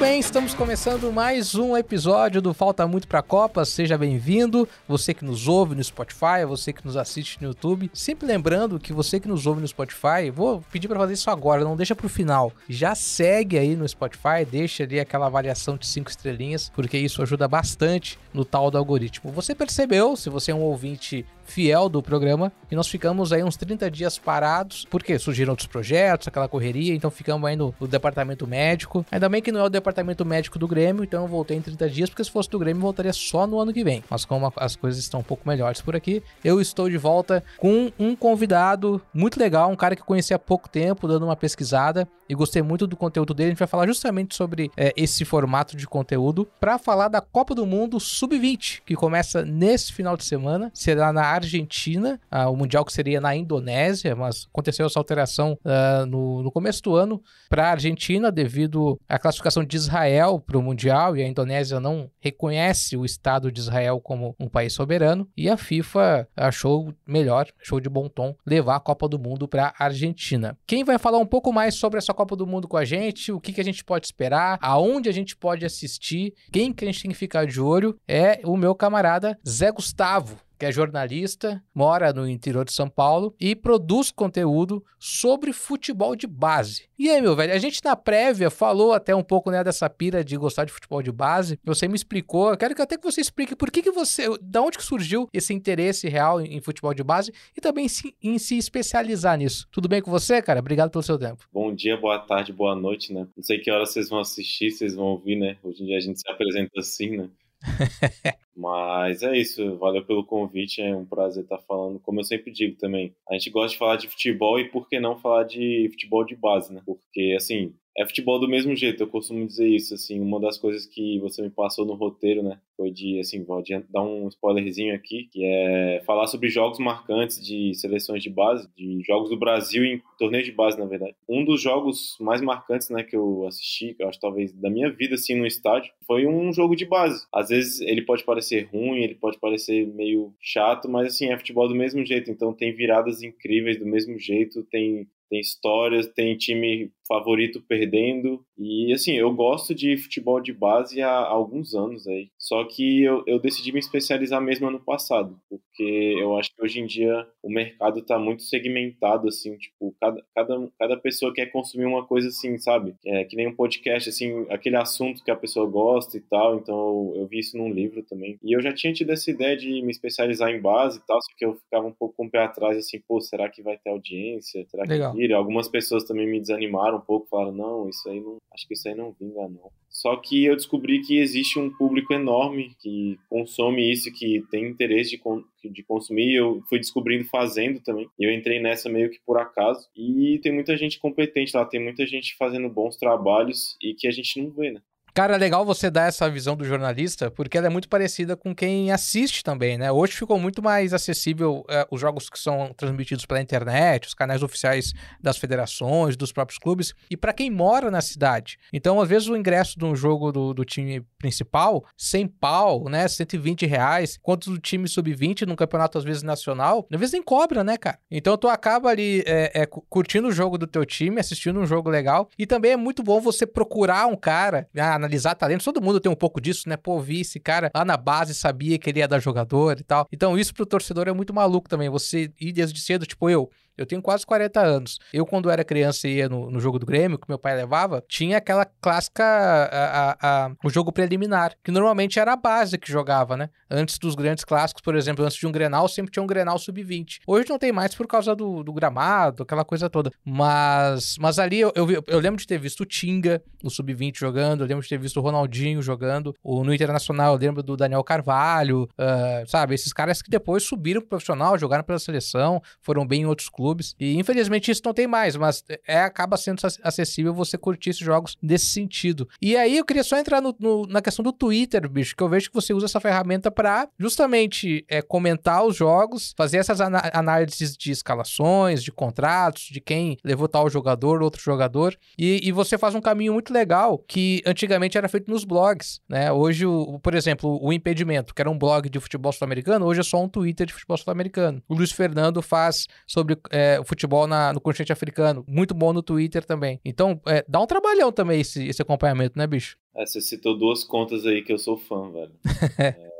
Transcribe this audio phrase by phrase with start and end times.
[0.00, 3.66] bem, estamos começando mais um episódio do Falta Muito Pra Copa.
[3.66, 4.66] Seja bem-vindo.
[4.88, 7.90] Você que nos ouve no Spotify, você que nos assiste no YouTube.
[7.92, 11.62] Sempre lembrando que você que nos ouve no Spotify, vou pedir para fazer isso agora,
[11.64, 12.50] não deixa pro final.
[12.66, 17.46] Já segue aí no Spotify, deixa ali aquela avaliação de cinco estrelinhas, porque isso ajuda
[17.46, 19.30] bastante no tal do algoritmo.
[19.32, 23.56] Você percebeu, se você é um ouvinte fiel do programa e nós ficamos aí uns
[23.56, 28.46] 30 dias parados, porque surgiram outros projetos, aquela correria, então ficamos aí no, no, departamento
[28.46, 29.04] médico.
[29.10, 31.90] Ainda bem que não é o departamento médico do Grêmio, então eu voltei em 30
[31.90, 34.04] dias, porque se fosse do Grêmio voltaria só no ano que vem.
[34.08, 37.90] Mas como as coisas estão um pouco melhores por aqui, eu estou de volta com
[37.98, 42.34] um convidado muito legal, um cara que conheci há pouco tempo, dando uma pesquisada e
[42.34, 43.48] gostei muito do conteúdo dele.
[43.48, 47.56] A gente vai falar justamente sobre é, esse formato de conteúdo para falar da Copa
[47.56, 52.92] do Mundo Sub-20, que começa nesse final de semana, será na Argentina, o Mundial que
[52.92, 57.70] seria na Indonésia, mas aconteceu essa alteração uh, no, no, começo do ano para a
[57.70, 63.04] Argentina devido à classificação de Israel para o Mundial e a Indonésia não reconhece o
[63.04, 68.08] Estado de Israel como um país soberano e a FIFA achou melhor, achou de bom
[68.08, 70.56] tom levar a Copa do Mundo para a Argentina.
[70.66, 73.40] Quem vai falar um pouco mais sobre essa Copa do Mundo com a gente, o
[73.40, 77.02] que, que a gente pode esperar, aonde a gente pode assistir, quem que a gente
[77.02, 82.12] tem que ficar de olho é o meu camarada Zé Gustavo que é jornalista, mora
[82.12, 86.90] no interior de São Paulo e produz conteúdo sobre futebol de base.
[86.98, 90.22] E aí, meu velho, a gente na prévia falou até um pouco né, dessa pira
[90.22, 91.58] de gostar de futebol de base.
[91.64, 94.60] Você me explicou, eu quero que até que você explique por que, que você, da
[94.60, 98.38] onde que surgiu esse interesse real em, em futebol de base e também se, em
[98.38, 99.66] se especializar nisso.
[99.72, 100.60] Tudo bem com você, cara?
[100.60, 101.48] Obrigado pelo seu tempo.
[101.50, 103.26] Bom dia, boa tarde, boa noite, né?
[103.34, 105.56] Não sei que hora vocês vão assistir, vocês vão ouvir, né?
[105.62, 107.30] Hoje em dia a gente se apresenta assim, né?
[108.56, 111.98] Mas é isso, valeu pelo convite, é um prazer estar falando.
[112.00, 115.00] Como eu sempre digo também, a gente gosta de falar de futebol e por que
[115.00, 116.82] não falar de futebol de base, né?
[116.84, 120.86] Porque, assim, é futebol do mesmo jeito, eu costumo dizer isso, assim, uma das coisas
[120.86, 125.28] que você me passou no roteiro, né, foi de, assim, vou dar um spoilerzinho aqui,
[125.32, 130.00] que é falar sobre jogos marcantes de seleções de base, de jogos do Brasil em
[130.18, 131.14] torneio de base, na verdade.
[131.28, 134.90] Um dos jogos mais marcantes, né, que eu assisti, que eu acho talvez da minha
[134.90, 137.26] vida, assim, no estádio, foi um jogo de base.
[137.32, 141.68] Às vezes ele pode parecer ruim, ele pode parecer meio chato, mas, assim, é futebol
[141.68, 146.90] do mesmo jeito, então tem viradas incríveis do mesmo jeito, tem tem histórias, tem time
[147.10, 148.40] favorito perdendo.
[148.56, 152.28] E assim, eu gosto de futebol de base há alguns anos aí.
[152.38, 156.78] Só que eu, eu decidi me especializar mesmo ano passado, porque eu acho que hoje
[156.78, 161.86] em dia o mercado tá muito segmentado, assim, tipo, cada, cada, cada pessoa quer consumir
[161.86, 162.94] uma coisa assim, sabe?
[163.04, 166.58] É que nem um podcast, assim, aquele assunto que a pessoa gosta e tal.
[166.58, 168.38] Então eu, eu vi isso num livro também.
[168.40, 171.36] E eu já tinha tido essa ideia de me especializar em base e tal, só
[171.36, 173.90] que eu ficava um pouco com o pé atrás, assim, pô, será que vai ter
[173.90, 174.64] audiência?
[174.68, 175.12] Será que Legal.
[175.14, 175.36] vira?
[175.36, 178.88] Algumas pessoas também me desanimaram um pouco, falaram, não, isso aí não, acho que isso
[178.88, 179.70] aí não vinga, não.
[179.88, 185.20] Só que eu descobri que existe um público enorme que consome isso, que tem interesse
[185.62, 186.34] de, de consumir.
[186.34, 188.08] Eu fui descobrindo fazendo também.
[188.18, 189.88] Eu entrei nessa meio que por acaso.
[189.96, 194.12] E tem muita gente competente lá, tem muita gente fazendo bons trabalhos e que a
[194.12, 194.80] gente não vê, né?
[195.12, 198.54] Cara, é legal você dar essa visão do jornalista, porque ela é muito parecida com
[198.54, 199.90] quem assiste também, né?
[199.90, 204.42] Hoje ficou muito mais acessível é, os jogos que são transmitidos pela internet, os canais
[204.42, 208.56] oficiais das federações, dos próprios clubes, e para quem mora na cidade.
[208.72, 213.08] Então, às vezes, o ingresso de um jogo do, do time principal, 100 pau, né?
[213.08, 217.64] 120 reais, quanto do time sub-20 num campeonato, às vezes, nacional, às vezes nem cobra,
[217.64, 217.98] né, cara?
[218.08, 221.90] Então, tu acaba ali é, é, curtindo o jogo do teu time, assistindo um jogo
[221.90, 226.00] legal, e também é muito bom você procurar um cara, ah, analisar talentos, todo mundo
[226.00, 226.76] tem um pouco disso, né?
[226.76, 230.06] Pô, vi esse cara lá na base, sabia que ele ia dar jogador e tal.
[230.12, 231.88] Então, isso pro torcedor é muito maluco também.
[231.88, 234.98] Você ir desde cedo, tipo eu, eu tenho quase 40 anos.
[235.12, 238.38] Eu, quando era criança ia no, no, jogo do Grêmio, que meu pai levava, tinha
[238.38, 243.36] aquela clássica, a, a, a, o jogo preliminar, que normalmente era a base que jogava,
[243.36, 243.48] né?
[243.70, 247.20] Antes dos grandes clássicos, por exemplo, antes de um Grenal, sempre tinha um Grenal sub-20.
[247.26, 250.10] Hoje não tem mais por causa do, do, gramado, aquela coisa toda.
[250.24, 254.62] Mas, mas ali eu, eu, eu lembro de ter visto o Tinga no sub-20 jogando,
[254.62, 258.02] eu lembro de ter visto o Ronaldinho jogando, o, no Internacional eu lembro do Daniel
[258.02, 259.74] Carvalho, uh, sabe?
[259.74, 263.69] Esses caras que depois subiram pro profissional, jogaram pela seleção, foram bem em outros clubes
[263.70, 263.94] clubes.
[263.98, 268.36] E infelizmente isso não tem mais, mas é, acaba sendo acessível você curtir esses jogos
[268.42, 269.28] desse sentido.
[269.40, 272.28] E aí eu queria só entrar no, no, na questão do Twitter, bicho, que eu
[272.28, 277.76] vejo que você usa essa ferramenta para justamente é, comentar os jogos, fazer essas análises
[277.76, 281.96] de escalações, de contratos, de quem levou tal jogador, outro jogador.
[282.18, 286.32] E, e, você faz um caminho muito legal que antigamente era feito nos blogs, né?
[286.32, 290.02] Hoje, o, por exemplo, o Impedimento, que era um blog de futebol sul-americano, hoje é
[290.02, 291.62] só um Twitter de futebol sul-americano.
[291.68, 295.44] O Luiz Fernando faz sobre é, futebol na, no continente africano.
[295.46, 296.80] Muito bom no Twitter também.
[296.84, 299.76] Então, é, dá um trabalhão também esse, esse acompanhamento, né, bicho?
[299.96, 302.32] É, você citou duas contas aí que eu sou fã, velho.
[302.78, 303.10] é,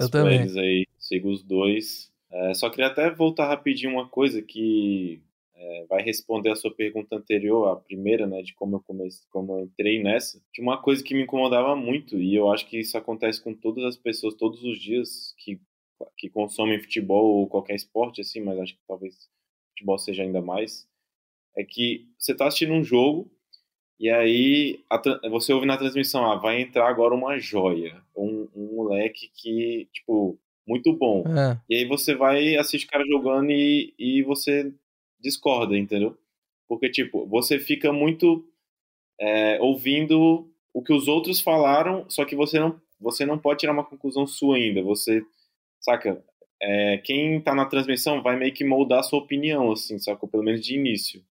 [0.00, 0.40] eu também.
[0.40, 2.12] Aí, sigo os dois.
[2.30, 5.20] É, só queria até voltar rapidinho uma coisa que
[5.56, 9.54] é, vai responder a sua pergunta anterior, a primeira, né, de como eu comecei, como
[9.54, 10.40] eu entrei nessa.
[10.52, 13.84] De uma coisa que me incomodava muito e eu acho que isso acontece com todas
[13.84, 15.58] as pessoas todos os dias que
[16.16, 19.28] que consomem futebol ou qualquer esporte assim, mas acho que talvez
[19.78, 20.86] futebol seja ainda mais,
[21.56, 23.30] é que você está assistindo um jogo
[23.98, 28.76] e aí a, você ouve na transmissão, ah, vai entrar agora uma joia, um, um
[28.76, 31.24] moleque que, tipo, muito bom.
[31.26, 31.60] É.
[31.68, 34.72] E aí você vai assistir o cara jogando e, e você
[35.20, 36.16] discorda, entendeu?
[36.68, 38.44] Porque, tipo, você fica muito
[39.18, 43.72] é, ouvindo o que os outros falaram, só que você não, você não pode tirar
[43.72, 44.82] uma conclusão sua ainda.
[44.82, 45.24] Você,
[45.80, 46.22] saca?
[46.60, 50.26] É, quem tá na transmissão vai meio que moldar a sua opinião, assim, saca?
[50.26, 51.24] Pelo menos de início.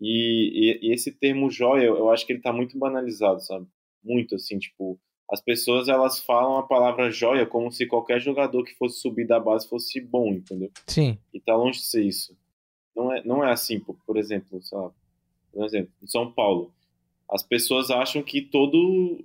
[0.00, 3.66] E, e, e esse termo joia, eu, eu acho que ele tá muito banalizado, sabe?
[4.02, 4.98] Muito, assim, tipo,
[5.30, 9.40] as pessoas elas falam a palavra joia como se qualquer jogador que fosse subir da
[9.40, 10.70] base fosse bom, entendeu?
[10.86, 11.18] Sim.
[11.32, 12.36] E tá longe de ser isso.
[12.94, 14.92] Não é, não é assim, por, por exemplo, sei lá,
[15.52, 16.72] por exemplo, em São Paulo,
[17.30, 19.24] as pessoas acham que todo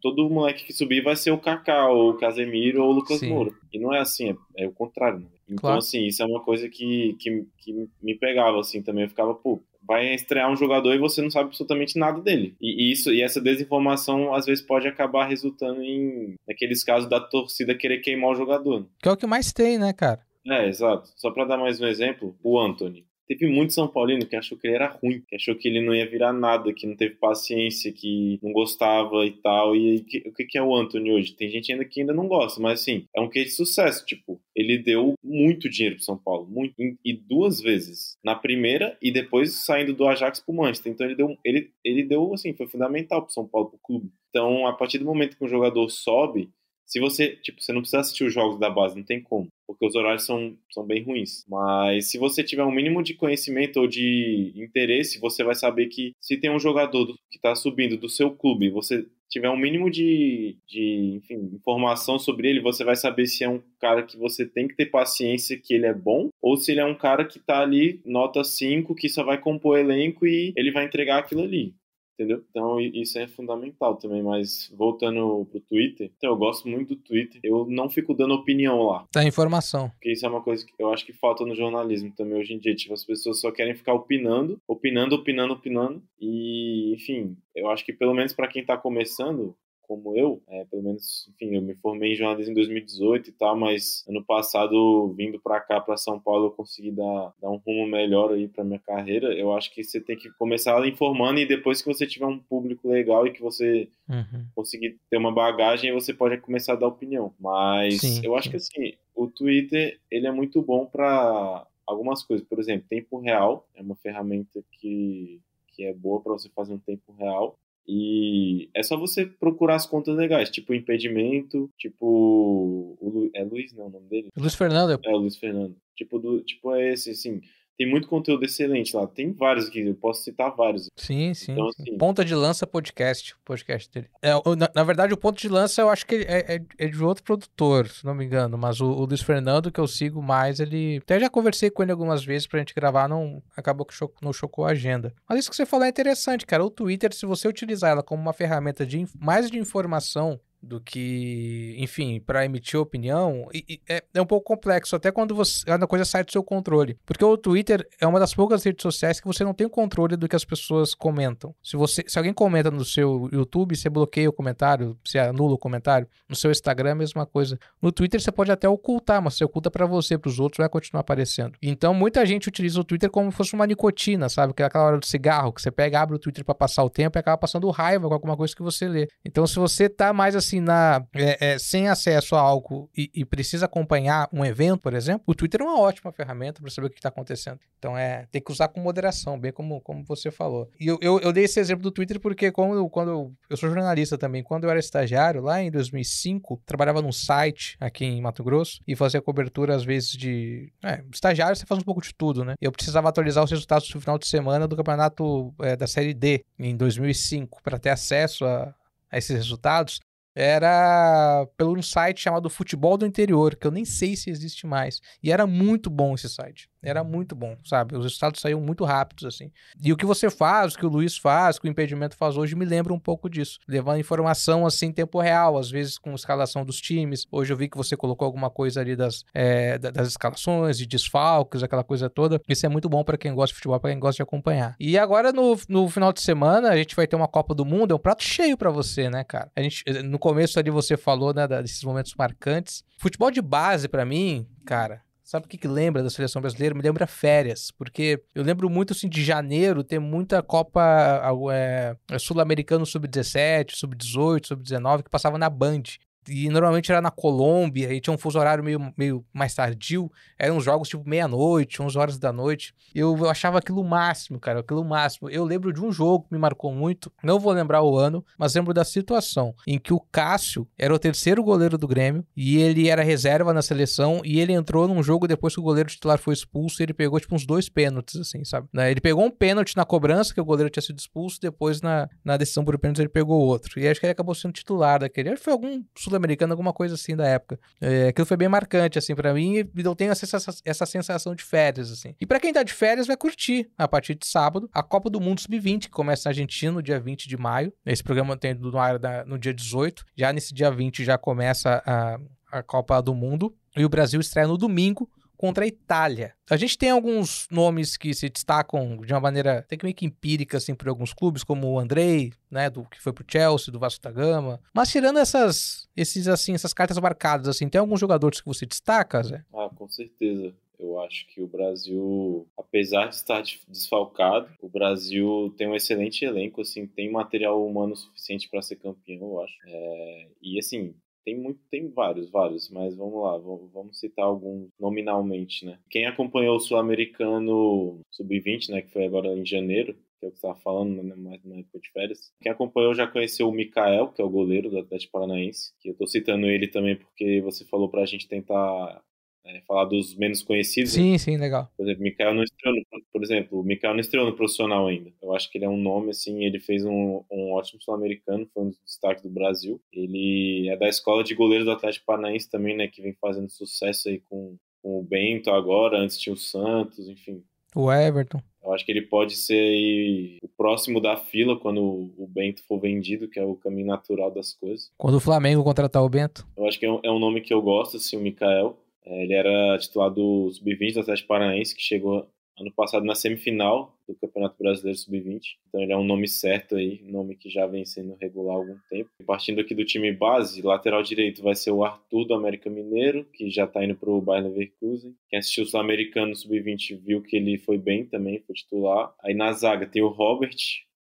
[0.00, 3.28] todo moleque que subir vai ser o Kaká, ou o Casemiro, ou o Lucas Sim.
[3.28, 3.52] Moura.
[3.72, 5.20] E não é assim, é, é o contrário.
[5.20, 5.26] Né?
[5.44, 5.78] Então, claro.
[5.78, 9.04] assim, isso é uma coisa que, que, que me pegava, assim, também.
[9.04, 12.54] Eu ficava, pô, vai estrear um jogador e você não sabe absolutamente nada dele.
[12.60, 17.74] E, isso e essa desinformação às vezes pode acabar resultando em naqueles casos da torcida
[17.74, 18.86] querer queimar o jogador.
[19.02, 20.20] Que é o que mais tem, né, cara?
[20.46, 21.10] É, exato.
[21.16, 23.06] Só para dar mais um exemplo, o Anthony.
[23.28, 25.94] Teve muito São Paulino que achou que ele era ruim, que achou que ele não
[25.94, 29.76] ia virar nada, que não teve paciência, que não gostava e tal.
[29.76, 31.34] E que, o que é o Anthony hoje?
[31.34, 34.04] Tem gente ainda que ainda não gosta, mas assim, é um case de sucesso.
[34.06, 38.16] Tipo, ele deu muito dinheiro pro São Paulo, muito, e duas vezes.
[38.24, 40.92] Na primeira e depois saindo do Ajax pro Manchester.
[40.92, 44.10] Então ele deu, ele, ele deu assim, foi fundamental pro São Paulo, pro clube.
[44.30, 46.50] Então, a partir do momento que um jogador sobe,
[46.88, 49.86] se você, tipo, você não precisa assistir os jogos da base, não tem como, porque
[49.86, 51.44] os horários são, são bem ruins.
[51.46, 56.12] Mas se você tiver um mínimo de conhecimento ou de interesse, você vai saber que
[56.18, 60.56] se tem um jogador que está subindo do seu clube, você tiver um mínimo de,
[60.66, 64.66] de enfim, informação sobre ele, você vai saber se é um cara que você tem
[64.66, 67.60] que ter paciência que ele é bom, ou se ele é um cara que tá
[67.60, 71.74] ali, nota 5, que só vai compor elenco e ele vai entregar aquilo ali
[72.18, 72.42] entendeu?
[72.50, 77.40] Então isso é fundamental também, mas voltando pro Twitter, então eu gosto muito do Twitter,
[77.44, 79.06] eu não fico dando opinião lá.
[79.12, 79.88] Tá informação.
[79.90, 82.58] Porque isso é uma coisa que eu acho que falta no jornalismo também hoje em
[82.58, 87.84] dia, tipo, as pessoas só querem ficar opinando, opinando, opinando, opinando, e enfim, eu acho
[87.84, 89.54] que pelo menos para quem tá começando,
[89.88, 93.56] como eu, é, pelo menos, enfim, eu me formei em jornalismo em 2018 e tal,
[93.56, 97.86] mas ano passado, vindo para cá, para São Paulo, eu consegui dar, dar um rumo
[97.86, 99.32] melhor aí para minha carreira.
[99.32, 102.86] Eu acho que você tem que começar informando e depois que você tiver um público
[102.86, 104.44] legal e que você uhum.
[104.54, 107.32] conseguir ter uma bagagem, você pode começar a dar opinião.
[107.40, 108.50] Mas sim, eu acho sim.
[108.50, 112.46] que assim, o Twitter, ele é muito bom para algumas coisas.
[112.46, 115.40] Por exemplo, tempo real é uma ferramenta que
[115.78, 117.56] que é boa para você fazer um tempo real.
[117.90, 122.98] E é só você procurar as contas legais, tipo impedimento, tipo.
[123.00, 123.30] O Lu...
[123.34, 124.28] É Luiz, não, o nome dele?
[124.36, 125.00] Luiz Fernando.
[125.02, 125.74] É, o Luiz Fernando.
[125.96, 126.42] Tipo, do...
[126.42, 127.40] tipo é esse, assim.
[127.78, 129.06] Tem muito conteúdo excelente lá.
[129.06, 130.88] Tem vários aqui, eu posso citar vários.
[130.96, 131.52] Sim, sim.
[131.52, 131.96] Então, assim...
[131.96, 134.08] Ponta de lança podcast, podcast dele.
[134.20, 137.04] É, na, na, verdade, o ponto de lança eu acho que é, é, é, de
[137.04, 138.58] outro produtor, se não me engano.
[138.58, 140.96] Mas o, o Luiz Fernando, que eu sigo mais, ele.
[140.96, 144.12] Até já conversei com ele algumas vezes pra gente gravar, não acabou que cho...
[144.20, 145.14] não chocou a agenda.
[145.28, 146.64] Mas isso que você falou é interessante, cara.
[146.64, 151.74] O Twitter, se você utilizar ela como uma ferramenta de mais de informação do que,
[151.78, 155.86] enfim, para emitir opinião, e, e é, é, um pouco complexo, até quando você, a
[155.86, 156.98] coisa sai do seu controle.
[157.06, 160.28] Porque o Twitter é uma das poucas redes sociais que você não tem controle do
[160.28, 161.54] que as pessoas comentam.
[161.62, 165.58] Se você, se alguém comenta no seu YouTube, você bloqueia o comentário, você anula o
[165.58, 166.08] comentário.
[166.28, 167.58] No seu Instagram, a mesma coisa.
[167.80, 170.68] No Twitter você pode até ocultar, mas você oculta para você, para os outros, vai
[170.68, 171.56] continuar aparecendo.
[171.62, 174.52] Então, muita gente utiliza o Twitter como se fosse uma nicotina, sabe?
[174.52, 176.90] Que é aquela hora do cigarro, que você pega, abre o Twitter para passar o
[176.90, 179.08] tempo e acaba passando raiva com alguma coisa que você lê.
[179.24, 183.24] Então, se você tá mais assim, na, é, é, sem acesso a algo e, e,
[183.24, 186.90] precisa acompanhar um evento, por exemplo, o Twitter é uma ótima ferramenta para saber o
[186.90, 187.58] que está acontecendo.
[187.78, 190.68] Então, é, tem que usar com moderação, bem como, como você falou.
[190.80, 193.68] E eu, eu, eu dei esse exemplo do Twitter porque quando, quando eu, eu sou
[193.68, 198.42] jornalista também, quando eu era estagiário, lá em 2005, trabalhava num site aqui em Mato
[198.42, 200.72] Grosso e fazia cobertura, às vezes, de...
[200.82, 202.54] É, estagiário você faz um pouco de tudo, né?
[202.60, 206.44] Eu precisava atualizar os resultados do final de semana do campeonato é, da Série D
[206.58, 208.74] em 2005 para ter acesso a,
[209.10, 210.00] a esses resultados
[210.40, 215.00] era pelo um site chamado Futebol do Interior, que eu nem sei se existe mais.
[215.20, 216.70] E era muito bom esse site.
[216.82, 217.96] Era muito bom, sabe?
[217.96, 219.50] Os resultados saíam muito rápidos, assim.
[219.82, 222.36] E o que você faz, o que o Luiz faz, o que o impedimento faz
[222.36, 223.58] hoje, me lembra um pouco disso.
[223.66, 227.26] Levando informação, assim, em tempo real, às vezes com escalação dos times.
[227.30, 231.62] Hoje eu vi que você colocou alguma coisa ali das, é, das escalações, de desfalques,
[231.62, 232.40] aquela coisa toda.
[232.48, 234.76] Isso é muito bom para quem gosta de futebol, para quem gosta de acompanhar.
[234.78, 237.92] E agora, no, no final de semana, a gente vai ter uma Copa do Mundo.
[237.92, 239.50] É um prato cheio para você, né, cara?
[239.56, 242.84] A gente, no começo ali você falou, né, desses momentos marcantes.
[242.98, 246.74] Futebol de base, para mim, cara, Sabe o que, que lembra da seleção brasileira?
[246.74, 252.86] Me lembra férias, porque eu lembro muito assim de janeiro ter muita Copa é, Sul-Americano
[252.86, 255.82] sub-17, sub-18, sub-19 que passava na Band
[256.28, 260.60] e normalmente era na Colômbia, e tinha um fuso horário meio, meio mais tardio, eram
[260.60, 262.74] jogos tipo meia-noite, 11 horas da noite.
[262.94, 265.28] Eu, eu achava aquilo máximo, cara, aquilo máximo.
[265.28, 268.54] Eu lembro de um jogo que me marcou muito, não vou lembrar o ano, mas
[268.54, 272.88] lembro da situação em que o Cássio era o terceiro goleiro do Grêmio e ele
[272.88, 276.34] era reserva na seleção e ele entrou num jogo depois que o goleiro titular foi
[276.34, 278.68] expulso e ele pegou tipo uns dois pênaltis, assim, sabe?
[278.72, 282.08] Né, ele pegou um pênalti na cobrança, que o goleiro tinha sido expulso, depois na,
[282.24, 283.78] na decisão por pênalti ele pegou outro.
[283.78, 285.30] E acho que ele acabou sendo titular daquele.
[285.30, 287.58] Acho que foi algum sul americano alguma coisa assim da época.
[287.80, 291.42] É, aquilo foi bem marcante, assim, para mim, e eu tenho essa, essa sensação de
[291.42, 292.14] férias, assim.
[292.20, 295.20] E para quem tá de férias, vai curtir, a partir de sábado, a Copa do
[295.20, 297.72] Mundo Sub-20, que começa na Argentina no dia 20 de maio.
[297.86, 300.04] Esse programa tem no ar no dia 18.
[300.16, 302.18] Já nesse dia 20 já começa a,
[302.52, 303.54] a Copa do Mundo.
[303.76, 306.34] E o Brasil estreia no domingo contra a Itália.
[306.50, 310.04] A gente tem alguns nomes que se destacam de uma maneira até que meio que
[310.04, 313.78] empírica, assim, por alguns clubes, como o Andrei, né, do que foi pro Chelsea, do
[313.78, 314.60] Vasco da Gama.
[314.74, 319.22] Mas tirando essas, esses, assim, essas cartas marcadas, assim, tem alguns jogadores que você destaca,
[319.22, 319.44] Zé?
[319.54, 320.52] Ah, com certeza.
[320.78, 326.60] Eu acho que o Brasil, apesar de estar desfalcado, o Brasil tem um excelente elenco,
[326.60, 329.54] assim, tem material humano suficiente para ser campeão, eu acho.
[329.66, 330.94] É, e assim,
[331.24, 335.78] tem muito, tem vários, vários, mas vamos lá, vamos citar alguns nominalmente, né?
[335.90, 340.56] Quem acompanhou o Sul-Americano Sub-20, né, que foi agora em janeiro, que é você estava
[340.56, 342.32] falando, né, mais na época de férias.
[342.40, 345.92] Quem acompanhou já conheceu o Mikael, que é o goleiro do Atlético Paranaense, que eu
[345.92, 349.02] estou citando ele também porque você falou para a gente tentar
[349.48, 350.92] é, falar dos menos conhecidos.
[350.92, 351.18] Sim, né?
[351.18, 351.70] sim, legal.
[351.76, 355.10] Por exemplo, Mikael não estreou, no, por exemplo, o Mikael não estreou no profissional ainda.
[355.22, 358.64] Eu acho que ele é um nome, assim, ele fez um, um ótimo sul-americano, foi
[358.64, 359.80] um dos destaques do Brasil.
[359.92, 364.08] Ele é da escola de goleiros do Atlético Paranaense também, né, que vem fazendo sucesso
[364.08, 367.42] aí com, com o Bento agora, antes tinha o Santos, enfim.
[367.74, 368.40] O Everton.
[368.62, 373.28] Eu acho que ele pode ser o próximo da fila quando o Bento for vendido,
[373.28, 374.90] que é o caminho natural das coisas.
[374.98, 376.46] Quando o Flamengo contratar o Bento?
[376.56, 378.76] Eu acho que é um, é um nome que eu gosto, assim, o Mikael.
[379.08, 382.28] É, ele era titular do Sub-20 do Atlético Paranaense, que chegou
[382.60, 385.40] ano passado na semifinal do Campeonato Brasileiro Sub-20.
[385.68, 388.76] Então ele é um nome certo aí, nome que já vem sendo regular há algum
[388.90, 389.10] tempo.
[389.24, 393.48] Partindo aqui do time base, lateral direito vai ser o Arthur do América Mineiro, que
[393.48, 395.14] já está indo para o Bayern Leverkusen.
[395.28, 399.14] Quem assistiu o Sul-Americano Sub-20 viu que ele foi bem também, foi titular.
[399.22, 400.56] Aí na zaga tem o Robert,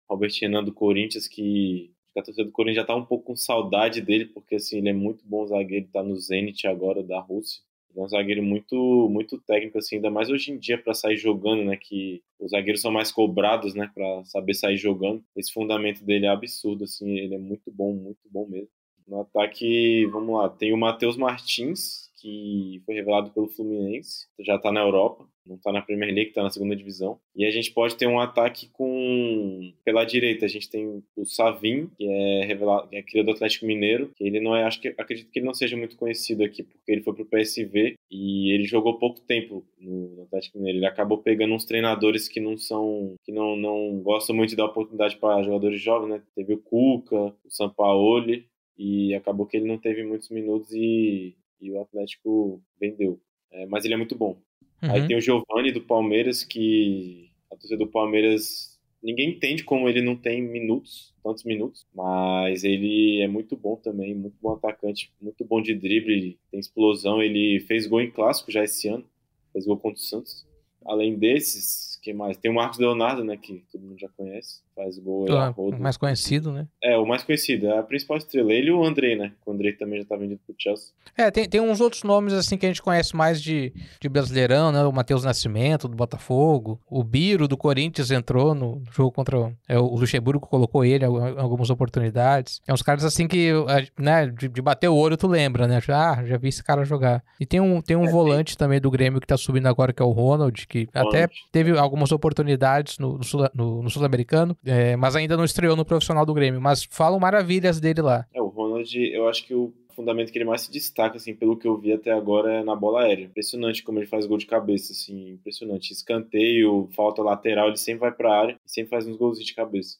[0.09, 4.01] Robert Renan do Corinthians, que a torcida do Corinthians já está um pouco com saudade
[4.01, 7.61] dele, porque assim, ele é muito bom zagueiro, está no Zenit agora da Rússia
[7.95, 11.63] é um zagueiro muito muito técnico assim, ainda mais hoje em dia para sair jogando,
[11.63, 15.23] né, que os zagueiros são mais cobrados, né, para saber sair jogando.
[15.35, 18.69] Esse fundamento dele é absurdo assim, ele é muito bom, muito bom mesmo.
[19.07, 24.71] No ataque, vamos lá, tem o Matheus Martins, que foi revelado pelo Fluminense, já está
[24.71, 27.19] na Europa não está na Premier League, está na segunda divisão.
[27.35, 31.87] E a gente pode ter um ataque com pela direita, a gente tem o Savin,
[31.97, 34.93] que é revelado, que é criador do Atlético Mineiro, que ele não é, acho que
[34.97, 38.65] acredito que ele não seja muito conhecido aqui, porque ele foi pro PSV e ele
[38.65, 40.79] jogou pouco tempo no Atlético Mineiro.
[40.79, 44.65] Ele acabou pegando uns treinadores que não são que não, não gostam muito de dar
[44.65, 46.21] oportunidade para jogadores jovens, né?
[46.35, 48.45] Teve o Cuca, o Sampaoli
[48.77, 53.19] e acabou que ele não teve muitos minutos e, e o Atlético vendeu.
[53.51, 54.41] É, mas ele é muito bom.
[54.81, 54.91] Uhum.
[54.91, 58.77] Aí tem o Giovani do Palmeiras, que a torcida do Palmeiras.
[59.01, 64.15] Ninguém entende como ele não tem minutos, tantos minutos, mas ele é muito bom também,
[64.15, 67.21] muito bom atacante, muito bom de drible, tem explosão.
[67.21, 69.05] Ele fez gol em clássico já esse ano,
[69.53, 70.47] fez gol contra o Santos.
[70.83, 72.37] Além desses, quem mais?
[72.37, 75.25] Tem o Marcos Leonardo, né, que todo mundo já conhece faz gol.
[75.25, 76.67] Claro, o mais conhecido, né?
[76.81, 77.67] É, o mais conhecido.
[77.67, 78.53] É a principal estrela.
[78.53, 79.33] Ele e o André, né?
[79.45, 80.93] O André também já tá vendido pro Chelsea.
[81.17, 84.71] É, tem, tem uns outros nomes, assim, que a gente conhece mais de, de Brasileirão,
[84.71, 84.83] né?
[84.83, 86.79] O Matheus Nascimento, do Botafogo.
[86.89, 89.51] O Biro, do Corinthians, entrou no jogo contra...
[89.67, 92.61] É, o Luxemburgo colocou ele em algumas oportunidades.
[92.67, 93.51] É uns caras, assim, que,
[93.99, 94.27] né?
[94.27, 95.81] De, de bater o olho, tu lembra, né?
[95.89, 97.23] Ah, já vi esse cara jogar.
[97.39, 98.65] E tem um, tem um é, volante tem...
[98.65, 101.15] também do Grêmio que tá subindo agora, que é o Ronald, que Ronald.
[101.17, 103.19] até teve algumas oportunidades no,
[103.53, 104.55] no Sul-Americano.
[104.67, 106.61] É, mas ainda não estreou no profissional do Grêmio.
[106.61, 108.25] Mas falam maravilhas dele lá.
[108.33, 111.57] É, o Ronald, eu acho que o fundamento que ele mais se destaca, assim, pelo
[111.57, 113.25] que eu vi até agora, é na bola aérea.
[113.25, 115.91] Impressionante como ele faz gol de cabeça, assim, impressionante.
[115.91, 119.97] Escanteio, falta lateral, ele sempre vai pra área e sempre faz uns golzinhos de cabeça.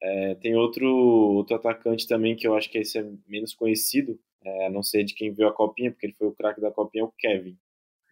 [0.00, 4.70] É, tem outro, outro atacante também que eu acho que esse é menos conhecido, é,
[4.70, 7.04] não ser de quem viu a copinha, porque ele foi o craque da copinha, é
[7.04, 7.58] o Kevin,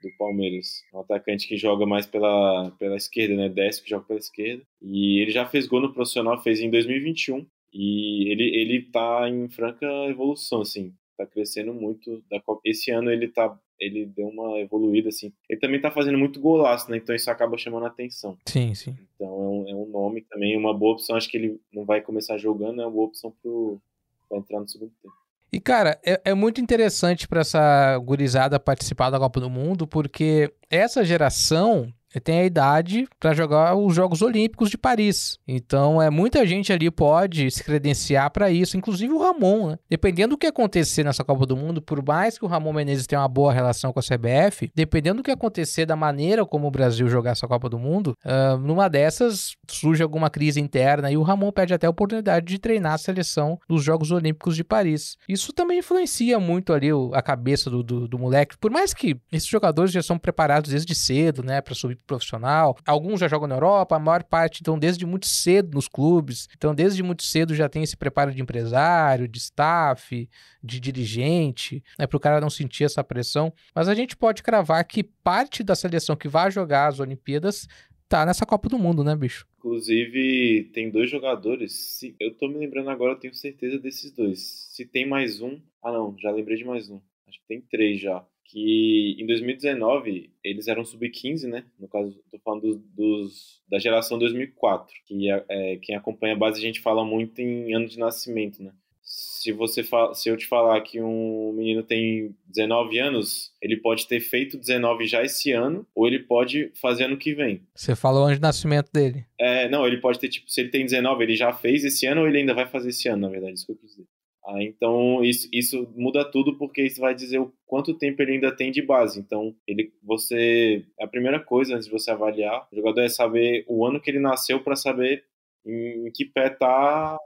[0.03, 0.83] do Palmeiras.
[0.93, 3.49] Um atacante que joga mais pela, pela esquerda, né?
[3.49, 4.63] Desce que joga pela esquerda.
[4.81, 7.47] E ele já fez gol no profissional, fez em 2021.
[7.73, 10.93] E ele, ele tá em franca evolução, assim.
[11.17, 12.23] Tá crescendo muito.
[12.65, 15.33] Esse ano ele tá ele deu uma evoluída, assim.
[15.49, 16.97] Ele também tá fazendo muito golaço, né?
[16.97, 18.37] Então isso acaba chamando a atenção.
[18.47, 18.97] Sim, sim.
[19.15, 21.17] Então é um, é um nome também, uma boa opção.
[21.17, 23.81] Acho que ele não vai começar jogando, é uma boa opção pro,
[24.29, 25.15] pra entrar no segundo tempo.
[25.53, 30.53] E, cara, é, é muito interessante para essa gurizada participar da Copa do Mundo, porque
[30.71, 35.39] essa geração tem a idade para jogar os Jogos Olímpicos de Paris.
[35.47, 39.79] Então, é muita gente ali pode se credenciar para isso, inclusive o Ramon, né?
[39.89, 43.21] Dependendo do que acontecer nessa Copa do Mundo, por mais que o Ramon Menezes tenha
[43.21, 47.09] uma boa relação com a CBF, dependendo do que acontecer da maneira como o Brasil
[47.09, 51.53] jogar essa Copa do Mundo, uh, numa dessas surge alguma crise interna e o Ramon
[51.53, 55.17] pede até a oportunidade de treinar a seleção dos Jogos Olímpicos de Paris.
[55.29, 59.49] Isso também influencia muito ali a cabeça do, do, do moleque, por mais que esses
[59.49, 62.77] jogadores já são preparados desde cedo, né, para subir profissional.
[62.87, 66.49] Alguns já jogam na Europa, a maior parte estão desde muito cedo nos clubes.
[66.57, 70.29] Então, desde muito cedo já tem esse preparo de empresário, de staff,
[70.63, 73.53] de dirigente, né, para o cara não sentir essa pressão.
[73.75, 77.67] Mas a gente pode cravar que parte da seleção que vai jogar as Olimpíadas
[78.09, 79.47] tá nessa Copa do Mundo, né, bicho?
[79.59, 81.73] Inclusive, tem dois jogadores.
[81.73, 84.69] Se, eu tô me lembrando agora, eu tenho certeza desses dois.
[84.71, 85.61] Se tem mais um.
[85.83, 87.01] Ah, não, já lembrei de mais um.
[87.27, 91.65] Acho que tem três já que em 2019 eles eram sub-15, né?
[91.79, 96.39] No caso, estou falando dos, dos, da geração 2004, que é, é, quem acompanha a
[96.39, 98.73] base a gente fala muito em ano de nascimento, né?
[99.03, 99.85] Se você
[100.15, 105.07] se eu te falar que um menino tem 19 anos, ele pode ter feito 19
[105.07, 107.63] já esse ano, ou ele pode fazer ano que vem.
[107.73, 109.25] Você falou ano de nascimento dele.
[109.39, 112.23] É, não, ele pode ter, tipo, se ele tem 19, ele já fez esse ano
[112.23, 114.06] ou ele ainda vai fazer esse ano, na verdade, isso que eu quis dizer.
[114.49, 118.55] Ah, então isso, isso muda tudo porque isso vai dizer o quanto tempo ele ainda
[118.55, 119.19] tem de base.
[119.19, 123.85] Então ele, você, a primeira coisa antes de você avaliar o jogador é saber o
[123.85, 125.25] ano que ele nasceu para saber
[125.67, 127.19] em, que pé tá,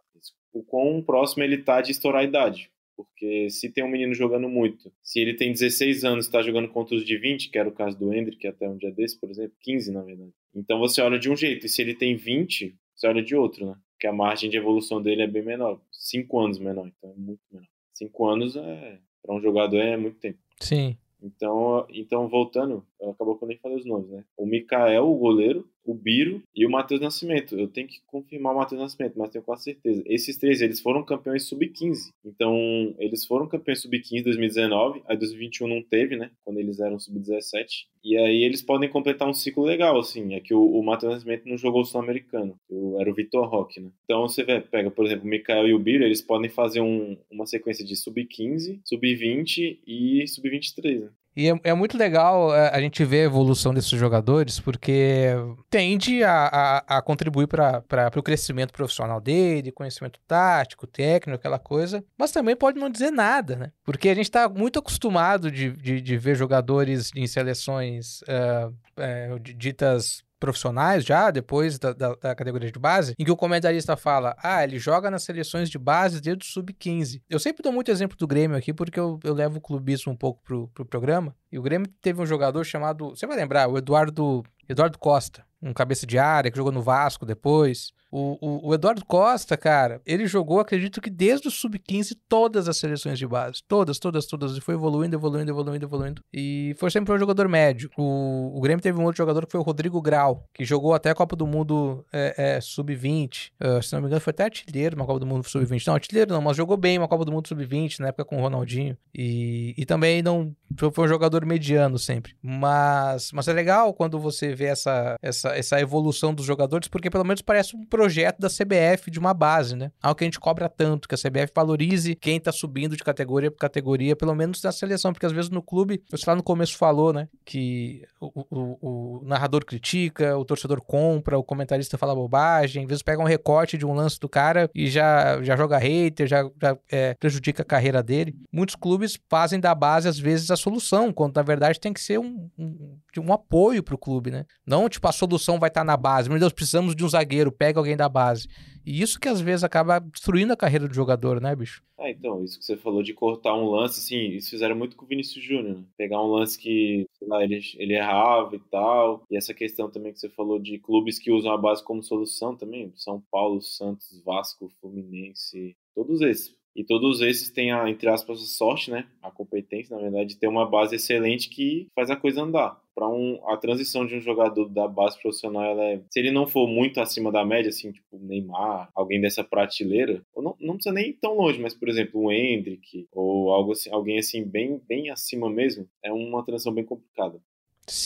[0.53, 2.71] o quão próximo ele tá de estourar a idade.
[2.97, 6.69] Porque se tem um menino jogando muito, se ele tem 16 anos e está jogando
[6.69, 9.31] contra os de 20, que era o caso do Hendrick até um dia desse, por
[9.31, 10.33] exemplo, 15 na verdade.
[10.55, 13.67] Então você olha de um jeito, e se ele tem 20, você olha de outro,
[13.67, 13.77] né?
[14.01, 17.41] Porque a margem de evolução dele é bem menor cinco anos menor, então é muito
[17.53, 17.69] menor.
[17.93, 20.39] Cinco anos é para um jogador é muito tempo.
[20.59, 20.97] Sim.
[21.23, 24.25] Então, então voltando, acabou que eu nem falei os nomes, né?
[24.39, 27.59] O Mikael, o goleiro, o Biro e o Matheus Nascimento.
[27.59, 30.03] Eu tenho que confirmar o Matheus Nascimento, mas tenho quase certeza.
[30.07, 32.11] Esses três, eles foram campeões sub-15.
[32.25, 36.31] Então, eles foram campeões sub-15 em 2019, aí 2021 não teve, né?
[36.45, 37.87] Quando eles eram sub-17.
[38.03, 40.35] E aí eles podem completar um ciclo legal, assim.
[40.35, 42.57] É que o, o Matheus Nascimento não jogou o Sul-Americano.
[42.99, 43.91] Era o Vitor Roque, né?
[44.05, 47.17] Então, você vê, pega, por exemplo, o Mikael e o Biro, eles podem fazer um,
[47.31, 51.11] uma sequência de sub-15, sub-20 e sub-23, né?
[51.37, 55.29] E é, é, muito legal é, a gente ver a evolução desses jogadores, porque
[55.69, 62.05] tende a, a, a contribuir para o crescimento profissional dele, conhecimento tático, técnico, aquela coisa,
[62.19, 63.73] mas também pode não dizer nada, né?
[63.85, 70.23] Porque a gente está muito acostumado de, de, de, ver jogadores em seleções uh, ditas
[70.41, 74.65] profissionais já, depois da, da, da, categoria de base, em que o comentarista fala: ah,
[74.65, 77.23] ele joga nas seleções de base desde o sub-15.
[77.29, 80.17] Eu sempre dou muito exemplo do Grêmio aqui, porque eu, eu levo o clubismo um
[80.17, 81.37] pouco pro, pro programa.
[81.53, 85.75] E o Grêmio teve um jogador chamado, você vai lembrar, o Eduardo, Eduardo Costa, um
[85.75, 87.93] cabeça de área que jogou no Vasco depois.
[88.11, 92.77] O, o, o, Eduardo Costa, cara, ele jogou, acredito que desde o sub-15, todas as
[92.77, 93.63] seleções de base.
[93.69, 94.57] Todas, todas, todas.
[94.57, 96.23] E foi evoluindo, evoluindo, evoluindo, evoluindo.
[96.33, 97.91] E foi sempre um jogador médio.
[97.97, 101.11] O, o Grêmio teve um outro jogador que foi o Rodrigo Grau, que jogou até
[101.11, 103.51] a Copa do Mundo é, é, sub-20.
[103.61, 105.87] Uh, se não me engano, foi até artilheiro na Copa do Mundo sub-20.
[105.87, 108.41] Não, artilheiro não, mas jogou bem uma Copa do Mundo sub-20 na época com o
[108.41, 108.97] Ronaldinho.
[109.15, 110.55] E, e também não
[110.93, 112.35] foi um jogador mediano sempre.
[112.43, 117.25] Mas, mas é legal quando você vê essa, essa, essa evolução dos jogadores, porque pelo
[117.25, 119.93] menos parece um projeto da CBF de uma base, né?
[120.03, 123.51] Algo que a gente cobra tanto, que a CBF valorize quem tá subindo de categoria
[123.51, 126.79] por categoria, pelo menos na seleção, porque às vezes no clube, você lá no começo
[126.79, 127.29] falou, né?
[127.45, 133.03] Que o, o, o narrador critica, o torcedor compra, o comentarista fala bobagem, às vezes
[133.03, 136.79] pega um recorte de um lance do cara e já, já joga hater, já, já
[136.91, 138.35] é, prejudica a carreira dele.
[138.51, 142.19] Muitos clubes fazem da base, às vezes, a solução, quando na verdade tem que ser
[142.19, 144.47] um, um, um apoio pro clube, né?
[144.67, 146.31] Não, tipo, a solução vai estar tá na base.
[146.31, 148.49] Meu Deus, precisamos de um zagueiro, pega alguém alguém da base.
[148.85, 151.83] E isso que às vezes acaba destruindo a carreira do jogador, né, bicho?
[151.99, 155.05] É, então, isso que você falou de cortar um lance, assim, isso fizeram muito com
[155.05, 155.85] o Vinícius Júnior, né?
[155.99, 159.23] Pegar um lance que, sei lá, ele, ele errava e tal.
[159.31, 162.57] E essa questão também que você falou de clubes que usam a base como solução
[162.57, 162.91] também.
[162.97, 166.59] São Paulo, Santos, Vasco, Fluminense, todos esses.
[166.75, 169.07] E todos esses têm a, entre aspas, a sorte, né?
[169.21, 172.81] A competência, na verdade, de ter uma base excelente que faz a coisa andar.
[173.01, 176.47] Para um, a transição de um jogador da base profissional, ela é, se ele não
[176.47, 180.95] for muito acima da média, assim, tipo Neymar, alguém dessa prateleira, ou não, não precisa
[180.95, 184.79] nem ir tão longe, mas por exemplo, o Hendrick, ou algo assim, alguém assim bem,
[184.87, 187.41] bem acima mesmo, é uma transição bem complicada.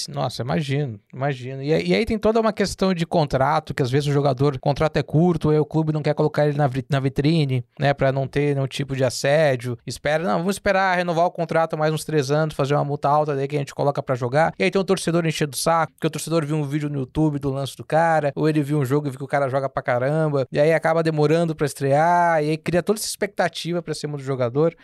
[0.09, 1.63] Nossa, imagino, imagino.
[1.63, 4.61] E, e, aí tem toda uma questão de contrato, que às vezes o jogador, o
[4.61, 8.11] contrato é curto, aí o clube não quer colocar ele na, na vitrine, né, para
[8.11, 9.79] não ter nenhum tipo de assédio.
[9.87, 13.37] Espera, não, vamos esperar renovar o contrato mais uns três anos, fazer uma multa alta
[13.37, 14.55] daí que a gente coloca para jogar.
[14.59, 17.01] E aí tem um torcedor enchendo o saco, porque o torcedor viu um vídeo no
[17.01, 19.49] YouTube do lance do cara, ou ele viu um jogo e viu que o cara
[19.49, 23.83] joga pra caramba, e aí acaba demorando para estrear, e aí cria toda essa expectativa
[23.83, 24.75] para cima do jogador.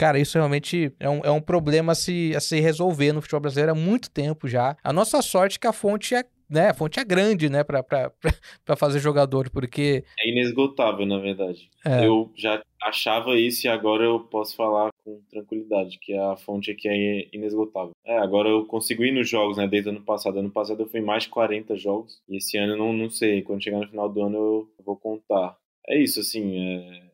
[0.00, 3.42] Cara, isso realmente é um, é um problema a se, a se resolver no futebol
[3.42, 4.74] brasileiro há muito tempo já.
[4.82, 7.84] A nossa sorte é que a fonte é né, a fonte é grande, né, para
[8.78, 10.02] fazer jogador, porque...
[10.18, 11.68] É inesgotável, na verdade.
[11.84, 12.04] É.
[12.04, 16.88] Eu já achava isso e agora eu posso falar com tranquilidade, que a fonte aqui
[16.88, 17.92] é inesgotável.
[18.04, 20.38] É, agora eu consigo ir nos jogos, né, desde o ano passado.
[20.40, 23.42] Ano passado eu fui mais de 40 jogos, e esse ano eu não, não sei,
[23.42, 25.56] quando chegar no final do ano eu vou contar.
[25.86, 27.09] É isso, assim, é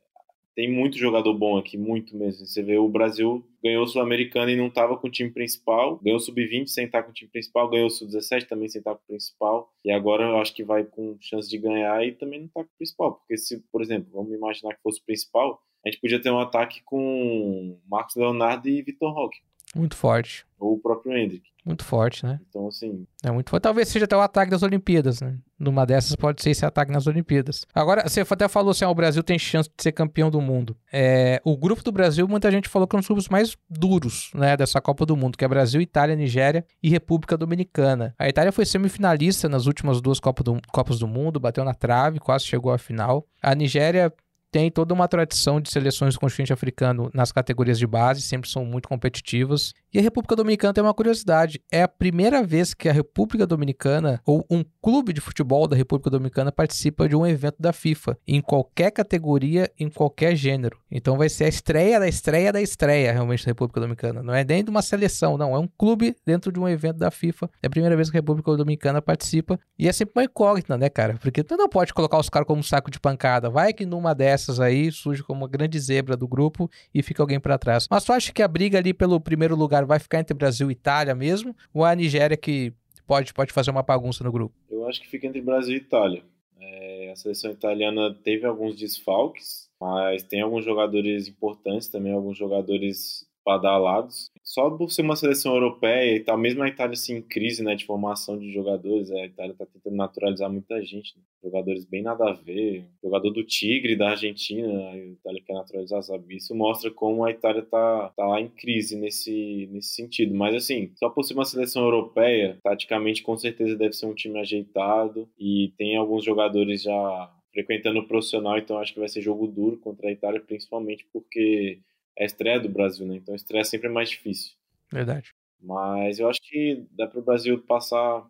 [0.56, 2.46] tem muito jogador bom aqui, muito mesmo.
[2.46, 6.16] Você vê o Brasil ganhou o Sul-Americano e não estava com o time principal, ganhou
[6.16, 9.02] o Sub-20 sem estar com o time principal, ganhou o Sub-17 também sem estar com
[9.02, 12.46] o principal, e agora eu acho que vai com chance de ganhar e também não
[12.46, 15.90] está com o principal, porque se, por exemplo, vamos imaginar que fosse o principal, a
[15.90, 19.38] gente podia ter um ataque com Marcos Leonardo e Vitor Roque.
[19.74, 20.46] Muito forte.
[20.58, 21.50] Ou o próprio Hendrick.
[21.66, 22.38] Muito forte, né?
[22.48, 23.05] Então, assim.
[23.24, 23.64] É muito forte.
[23.64, 25.37] Talvez seja até o ataque das Olimpíadas, né?
[25.59, 27.66] Numa dessas pode ser esse ataque nas Olimpíadas.
[27.74, 30.76] Agora, você até falou assim: ah, o Brasil tem chance de ser campeão do mundo.
[30.92, 34.31] É, o grupo do Brasil, muita gente falou que é um dos grupos mais duros,
[34.33, 34.57] né?
[34.57, 38.14] Dessa Copa do Mundo, que é Brasil, Itália, Nigéria e República Dominicana.
[38.16, 42.20] A Itália foi semifinalista nas últimas duas Copas do, Copas do Mundo, bateu na trave,
[42.20, 43.26] quase chegou à final.
[43.42, 44.12] A Nigéria
[44.56, 48.64] tem toda uma tradição de seleções do continente africano nas categorias de base, sempre são
[48.64, 49.74] muito competitivas.
[49.92, 54.18] E a República Dominicana tem uma curiosidade: é a primeira vez que a República Dominicana,
[54.24, 58.40] ou um clube de futebol da República Dominicana, participa de um evento da FIFA, em
[58.40, 60.78] qualquer categoria, em qualquer gênero.
[60.90, 64.22] Então vai ser a estreia da estreia da estreia, realmente, da República Dominicana.
[64.22, 65.54] Não é nem de uma seleção, não.
[65.54, 67.50] É um clube dentro de um evento da FIFA.
[67.62, 69.58] É a primeira vez que a República Dominicana participa.
[69.78, 71.18] E é sempre uma incógnita, né, cara?
[71.20, 73.50] Porque tu não pode colocar os caras como um saco de pancada.
[73.50, 77.40] Vai que numa dessas aí surge como uma grande zebra do grupo e fica alguém
[77.40, 77.87] para trás.
[77.90, 80.72] Mas tu acha que a briga ali pelo primeiro lugar vai ficar entre Brasil e
[80.72, 81.54] Itália mesmo?
[81.72, 82.72] Ou a Nigéria que
[83.06, 84.54] pode, pode fazer uma bagunça no grupo?
[84.70, 86.22] Eu acho que fica entre Brasil e Itália.
[86.61, 93.26] É, a seleção italiana teve alguns desfalques, mas tem alguns jogadores importantes também, alguns jogadores
[93.46, 94.32] badalados.
[94.42, 97.74] Só por ser uma seleção europeia e tal, mesmo a Itália assim, em crise né,
[97.76, 101.16] de formação de jogadores, a Itália está tentando naturalizar muita gente.
[101.16, 101.22] Né?
[101.42, 102.85] Jogadores bem nada a ver.
[103.02, 106.37] Jogador do Tigre, da Argentina, a Itália quer naturalizar, sabe?
[106.37, 110.35] Isso mostra como a Itália está tá em crise nesse, nesse sentido.
[110.35, 114.40] Mas assim, só por ser uma seleção europeia, taticamente com certeza deve ser um time
[114.40, 119.46] ajeitado e tem alguns jogadores já frequentando o profissional, então acho que vai ser jogo
[119.46, 121.78] duro contra a Itália, principalmente porque
[122.18, 123.16] é a estreia do Brasil, né?
[123.16, 124.52] Então a estreia sempre é mais difícil.
[124.92, 125.31] Verdade.
[125.61, 128.26] Mas eu acho que dá para o Brasil passar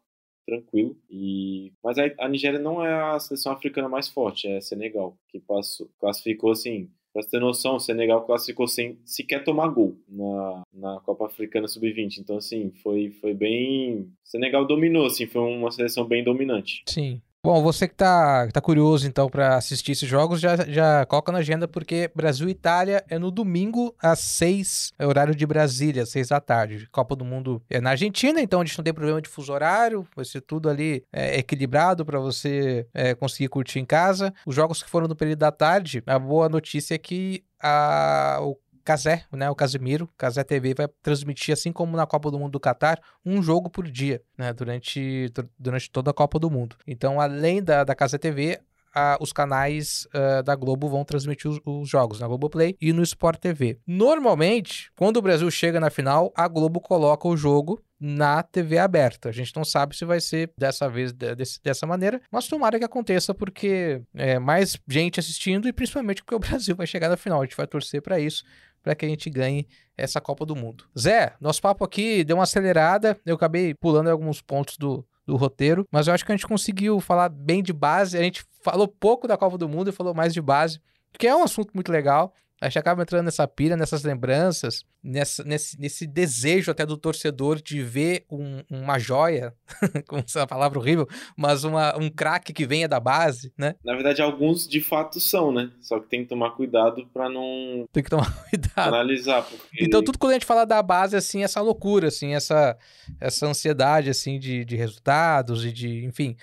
[0.46, 0.96] tranquilo.
[1.10, 5.90] E mas a, Nigéria não é a seleção africana mais forte, é Senegal que passou,
[5.98, 6.88] classificou assim.
[7.12, 11.66] Pra você ter noção, o Senegal classificou sem sequer tomar gol na, na Copa Africana
[11.66, 12.18] Sub-20.
[12.18, 14.12] Então, assim, foi, foi bem.
[14.22, 16.84] Senegal dominou, assim, foi uma seleção bem dominante.
[16.86, 17.22] Sim.
[17.44, 21.38] Bom, você que tá, tá curioso então para assistir esses jogos, já, já coloca na
[21.38, 26.28] agenda, porque Brasil e Itália é no domingo às 6, é horário de Brasília, 6
[26.28, 26.88] da tarde.
[26.90, 30.04] Copa do Mundo é na Argentina, então a gente não tem problema de fuso horário,
[30.16, 34.34] vai ser tudo ali é, equilibrado para você é, conseguir curtir em casa.
[34.44, 38.56] Os jogos que foram no período da tarde, a boa notícia é que a, o
[38.86, 42.60] Casé, né, o Casimiro, Casé TV vai transmitir, assim como na Copa do Mundo do
[42.60, 46.76] Catar, um jogo por dia, né, durante, durante toda a Copa do Mundo.
[46.86, 48.60] Então, além da, da Casé TV,
[48.94, 53.02] a, os canais uh, da Globo vão transmitir os, os, jogos na Globoplay e no
[53.02, 53.78] Sport TV.
[53.86, 59.28] Normalmente, quando o Brasil chega na final, a Globo coloca o jogo na TV aberta.
[59.28, 62.84] A gente não sabe se vai ser dessa vez desse, dessa maneira, mas tomara que
[62.84, 67.40] aconteça porque é mais gente assistindo e principalmente porque o Brasil vai chegar na final.
[67.40, 68.44] A gente vai torcer para isso
[68.86, 70.84] para que a gente ganhe essa Copa do Mundo.
[70.96, 75.84] Zé, nosso papo aqui deu uma acelerada, eu acabei pulando alguns pontos do, do roteiro,
[75.90, 78.16] mas eu acho que a gente conseguiu falar bem de base.
[78.16, 80.80] A gente falou pouco da Copa do Mundo e falou mais de base,
[81.18, 82.32] que é um assunto muito legal.
[82.58, 87.60] A gente acaba entrando nessa pira, nessas lembranças, nessa, nesse, nesse desejo até do torcedor
[87.60, 89.54] de ver um, uma joia,
[90.08, 93.74] com essa palavra horrível, mas uma, um craque que venha da base, né?
[93.84, 95.70] Na verdade, alguns de fato são, né?
[95.82, 97.86] Só que tem que tomar cuidado para não.
[97.92, 98.94] Tem que tomar cuidado.
[98.94, 99.42] Analisar.
[99.42, 99.84] Porque...
[99.84, 102.74] Então, tudo quando a gente fala da base, assim, essa loucura, assim, essa,
[103.20, 106.06] essa ansiedade, assim, de, de resultados e de.
[106.06, 106.36] Enfim.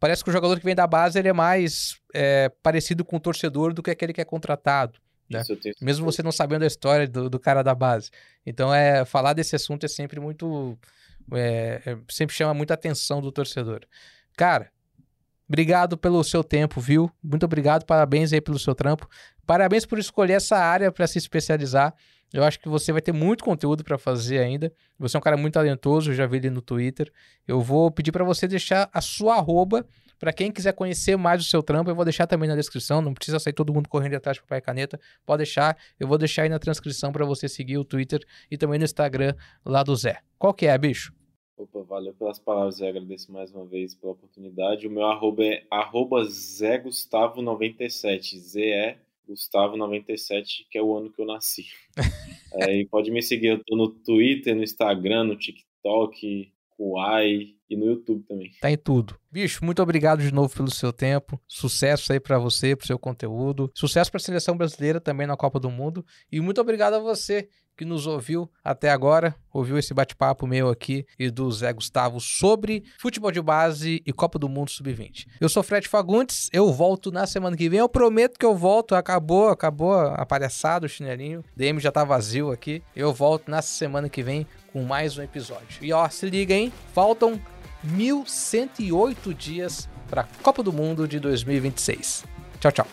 [0.00, 3.20] Parece que o jogador que vem da base ele é mais é, parecido com o
[3.20, 4.98] torcedor do que aquele que é contratado.
[5.28, 5.42] Né?
[5.80, 8.10] Mesmo você não sabendo a história do, do, cara da base.
[8.46, 10.78] Então, é falar desse assunto é sempre muito.
[11.32, 13.80] É, é, sempre chama muita atenção do torcedor.
[14.36, 14.70] Cara,
[15.46, 17.10] obrigado pelo seu tempo, viu?
[17.22, 19.08] Muito obrigado, parabéns aí pelo seu trampo.
[19.46, 21.94] Parabéns por escolher essa área para se especializar.
[22.32, 24.72] Eu acho que você vai ter muito conteúdo para fazer ainda.
[24.98, 27.10] Você é um cara muito talentoso, eu já vi ele no Twitter.
[27.46, 29.86] Eu vou pedir para você deixar a sua arroba
[30.18, 33.00] para quem quiser conhecer mais o seu trampo, eu vou deixar também na descrição.
[33.00, 35.00] Não precisa sair todo mundo correndo atrás de papel e caneta.
[35.24, 35.76] Pode deixar.
[35.98, 39.34] Eu vou deixar aí na transcrição para você seguir o Twitter e também no Instagram
[39.64, 40.18] lá do Zé.
[40.38, 41.12] Qual que é, bicho?
[41.56, 44.86] Opa, valeu pelas palavras e agradeço mais uma vez pela oportunidade.
[44.86, 48.38] O meu arroba é arroba Zé Gustavo 97.
[48.38, 48.96] ZE
[49.28, 51.66] Gustavo 97, que é o ano que eu nasci.
[52.54, 57.76] é, e pode me seguir, eu tô no Twitter, no Instagram, no TikTok, Uai e
[57.76, 58.50] no YouTube também.
[58.60, 59.16] Tá em tudo.
[59.30, 61.40] Bicho, muito obrigado de novo pelo seu tempo.
[61.46, 63.70] Sucesso aí para você, pro seu conteúdo.
[63.74, 66.04] Sucesso para a seleção brasileira também na Copa do Mundo.
[66.30, 71.06] E muito obrigado a você que nos ouviu até agora, ouviu esse bate-papo meu aqui
[71.16, 75.26] e do Zé Gustavo sobre futebol de base e Copa do Mundo Sub-20.
[75.40, 77.78] Eu sou Fred Fagundes, eu volto na semana que vem.
[77.78, 78.96] Eu prometo que eu volto.
[78.96, 81.44] Acabou, acabou a palhaçada, o chinelinho.
[81.56, 82.82] DM já tá vazio aqui.
[82.96, 84.44] Eu volto na semana que vem
[84.78, 85.82] com mais um episódio.
[85.82, 86.72] E ó, se liga, hein?
[86.94, 87.40] Faltam
[87.82, 92.24] 1108 dias para a Copa do Mundo de 2026.
[92.60, 92.86] Tchau, tchau.